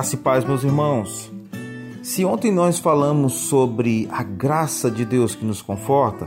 [0.00, 1.30] Graça e paz, meus irmãos.
[2.02, 6.26] Se ontem nós falamos sobre a graça de Deus que nos conforta,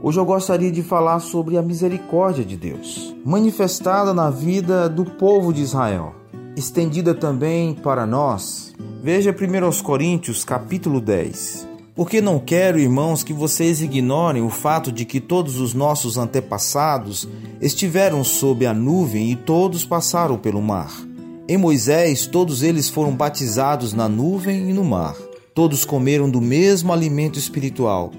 [0.00, 5.52] hoje eu gostaria de falar sobre a misericórdia de Deus, manifestada na vida do povo
[5.52, 6.14] de Israel,
[6.56, 8.72] estendida também para nós.
[9.02, 11.66] Veja 1 Coríntios, capítulo 10.
[11.96, 17.28] Porque não quero, irmãos, que vocês ignorem o fato de que todos os nossos antepassados
[17.60, 21.09] estiveram sob a nuvem e todos passaram pelo mar.
[21.50, 25.16] Em Moisés, todos eles foram batizados na nuvem e no mar.
[25.52, 28.12] Todos comeram do mesmo alimento espiritual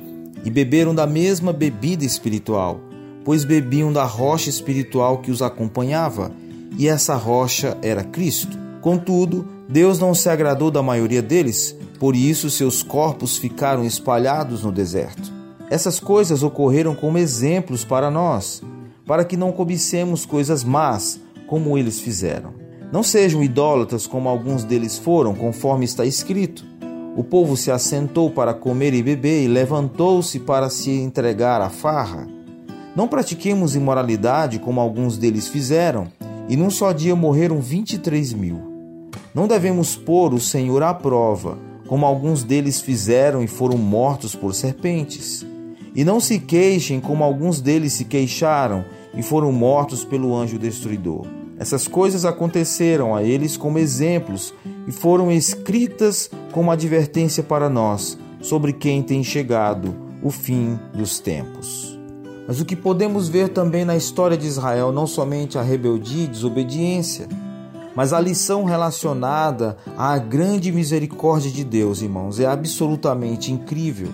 [0.44, 2.82] e beberam da mesma bebida espiritual,
[3.24, 6.30] pois bebiam da rocha espiritual que os acompanhava,
[6.78, 8.60] e essa rocha era Cristo.
[8.82, 14.74] Contudo, Deus não se agradou da maioria deles, por isso seus corpos ficaram espalhados no
[14.74, 15.32] deserto.
[15.70, 18.62] Essas coisas ocorreram como exemplos para nós,
[19.06, 22.60] para que não cobicemos coisas más, como eles fizeram.
[22.92, 26.66] Não sejam idólatras como alguns deles foram, conforme está escrito.
[27.16, 32.28] O povo se assentou para comer e beber e levantou-se para se entregar à farra.
[32.94, 36.08] Não pratiquemos imoralidade como alguns deles fizeram,
[36.50, 38.60] e num só dia morreram vinte e três mil.
[39.34, 44.54] Não devemos pôr o Senhor à prova, como alguns deles fizeram e foram mortos por
[44.54, 45.46] serpentes.
[45.96, 48.84] E não se queixem como alguns deles se queixaram
[49.14, 51.26] e foram mortos pelo anjo destruidor.
[51.62, 54.52] Essas coisas aconteceram a eles como exemplos
[54.88, 62.00] e foram escritas como advertência para nós sobre quem tem chegado o fim dos tempos.
[62.48, 66.28] Mas o que podemos ver também na história de Israel, não somente a rebeldia e
[66.28, 67.30] desobediência,
[67.96, 74.10] mas a lição relacionada à grande misericórdia de Deus, irmãos, é absolutamente incrível.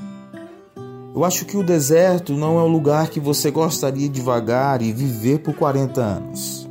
[1.16, 4.92] Eu acho que o deserto não é o lugar que você gostaria de vagar e
[4.92, 6.67] viver por 40 anos.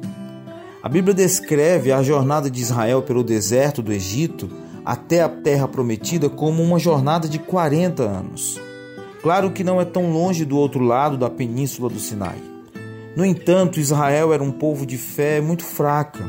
[0.86, 4.48] A Bíblia descreve a jornada de Israel pelo deserto do Egito
[4.84, 8.56] até a terra prometida como uma jornada de 40 anos.
[9.20, 12.38] Claro que não é tão longe do outro lado da península do Sinai.
[13.16, 16.25] No entanto, Israel era um povo de fé muito fraca.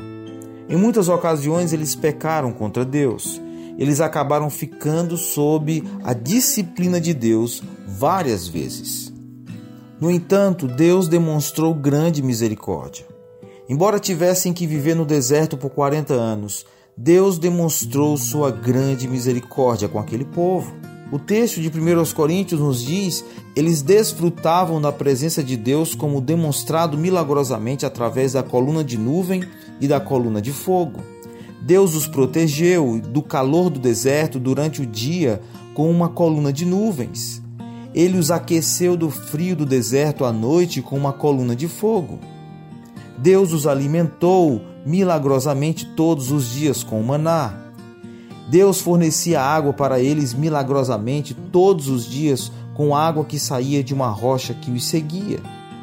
[0.67, 3.39] Em muitas ocasiões eles pecaram contra Deus.
[3.77, 9.13] Eles acabaram ficando sob a disciplina de Deus várias vezes.
[10.01, 13.16] No entanto, Deus demonstrou grande misericórdia.
[13.69, 19.99] Embora tivessem que viver no deserto por 40 anos, Deus demonstrou sua grande misericórdia com
[19.99, 20.73] aquele povo.
[21.11, 23.23] O texto de 1 Coríntios nos diz:
[23.55, 29.43] eles desfrutavam da presença de Deus como demonstrado milagrosamente através da coluna de nuvem
[29.81, 31.01] e da coluna de fogo.
[31.61, 35.41] Deus os protegeu do calor do deserto durante o dia
[35.73, 37.41] com uma coluna de nuvens.
[37.93, 42.19] Ele os aqueceu do frio do deserto à noite com uma coluna de fogo.
[43.17, 47.53] Deus os alimentou milagrosamente todos os dias com maná.
[48.49, 54.07] Deus fornecia água para eles milagrosamente todos os dias com água que saía de uma
[54.07, 55.39] rocha que os seguia.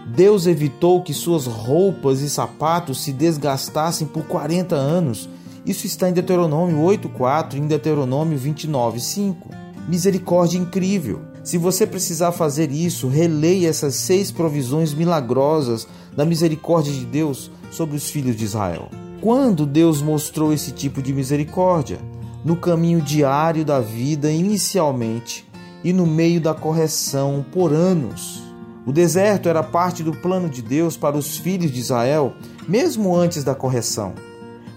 [0.06, 5.28] Deus evitou que suas roupas e sapatos se desgastassem por 40 anos.
[5.66, 9.48] Isso está em Deuteronômio 8:4 e em Deuteronômio 29:5.
[9.88, 11.33] Misericórdia incrível.
[11.44, 17.97] Se você precisar fazer isso, releia essas seis provisões milagrosas da misericórdia de Deus sobre
[17.97, 18.88] os filhos de Israel.
[19.21, 21.99] Quando Deus mostrou esse tipo de misericórdia?
[22.43, 25.47] No caminho diário da vida, inicialmente,
[25.84, 28.43] e no meio da correção por anos.
[28.87, 32.32] O deserto era parte do plano de Deus para os filhos de Israel,
[32.66, 34.15] mesmo antes da correção.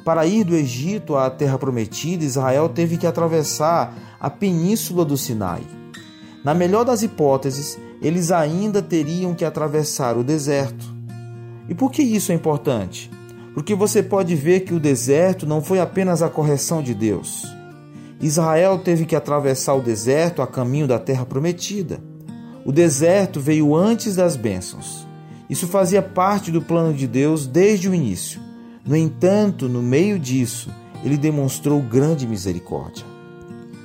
[0.04, 5.77] Para ir do Egito à terra prometida, Israel teve que atravessar a península do Sinai.
[6.44, 10.86] Na melhor das hipóteses, eles ainda teriam que atravessar o deserto.
[11.68, 13.12] E por que isso é importante?
[13.54, 17.46] Porque você pode ver que o deserto não foi apenas a correção de Deus.
[18.22, 22.00] Israel teve que atravessar o deserto a caminho da terra prometida.
[22.66, 25.08] O deserto veio antes das bênçãos.
[25.50, 28.42] Isso fazia parte do plano de Deus desde o início.
[28.86, 30.70] No entanto, no meio disso,
[31.04, 33.06] ele demonstrou grande misericórdia.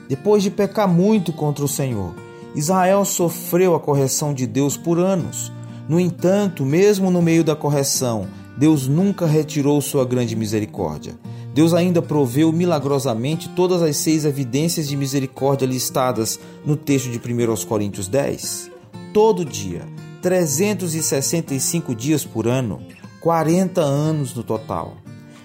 [0.08, 2.14] Depois de pecar muito contra o Senhor,
[2.54, 5.52] Israel sofreu a correção de Deus por anos.
[5.88, 8.26] No entanto, mesmo no meio da correção,
[8.56, 11.18] Deus nunca retirou sua grande misericórdia.
[11.54, 17.66] Deus ainda proveu milagrosamente todas as seis evidências de misericórdia listadas no texto de 1
[17.66, 18.70] Coríntios 10.
[19.12, 19.86] Todo dia,
[20.22, 22.80] 365 dias por ano,
[23.20, 24.96] 40 anos no total.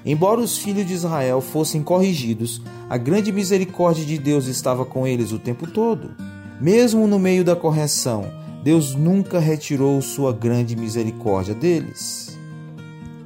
[0.06, 5.34] Embora os filhos de Israel fossem corrigidos, a grande misericórdia de Deus estava com eles
[5.34, 6.12] o tempo todo.
[6.60, 8.26] Mesmo no meio da correção,
[8.64, 12.38] Deus nunca retirou sua grande misericórdia deles.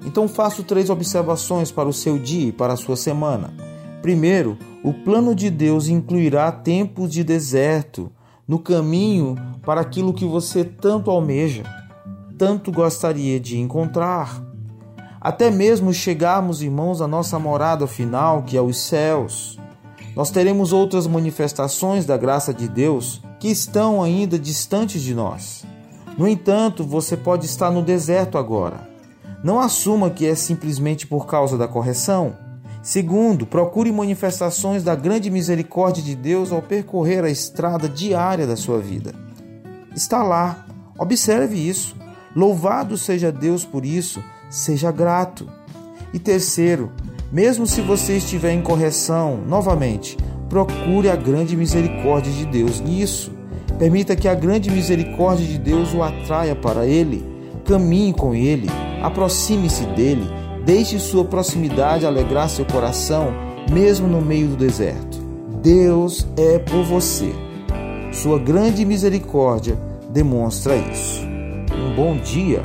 [0.06, 3.54] Então faço três observações para o seu dia e para a sua semana.
[4.02, 8.12] Primeiro, o plano de Deus incluirá tempos de deserto
[8.48, 11.64] no caminho para aquilo que você tanto almeja,
[12.38, 14.44] tanto gostaria de encontrar.
[15.22, 19.60] Até mesmo chegarmos, irmãos, à nossa morada final, que é os céus.
[20.22, 25.66] Nós teremos outras manifestações da graça de Deus que estão ainda distantes de nós.
[26.16, 28.88] No entanto, você pode estar no deserto agora.
[29.44, 32.38] Não assuma que é simplesmente por causa da correção.
[32.84, 38.78] Segundo, procure manifestações da grande misericórdia de Deus ao percorrer a estrada diária da sua
[38.78, 39.16] vida.
[39.96, 40.68] Está lá,
[41.00, 41.96] observe isso.
[42.36, 45.50] Louvado seja Deus por isso, seja grato.
[46.14, 46.92] E terceiro,
[47.32, 50.18] mesmo se você estiver em correção, novamente,
[50.50, 53.32] procure a grande misericórdia de Deus nisso.
[53.80, 57.26] Permita que a grande misericórdia de Deus o atraia para Ele.
[57.66, 58.68] Caminhe com Ele,
[59.02, 63.34] aproxime-se dele Deixe sua proximidade alegrar seu coração,
[63.72, 65.20] mesmo no meio do deserto.
[65.62, 67.34] Deus é por você.
[68.12, 69.76] Sua grande misericórdia
[70.12, 71.22] demonstra isso.
[71.74, 72.64] Um bom dia,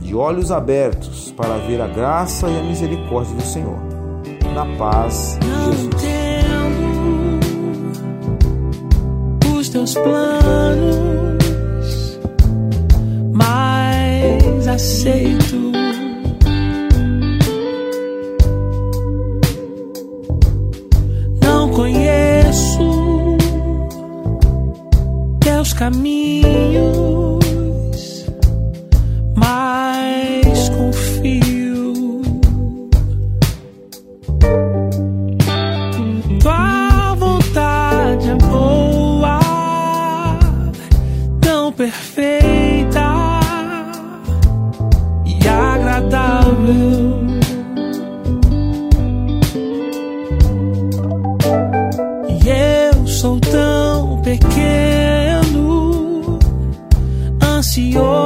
[0.00, 3.93] de olhos abertos para ver a graça e a misericórdia do Senhor.
[4.54, 5.94] Na paz de Jesus.
[9.56, 11.38] os teus planos,
[13.32, 15.64] mas aceito
[25.84, 27.13] caminhos,
[41.76, 43.40] perfeita
[45.24, 47.24] e agradável.
[52.28, 55.50] E eu sou tão pequeno,
[57.42, 58.23] ansioso.